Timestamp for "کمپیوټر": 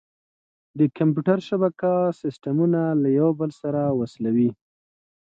0.97-1.37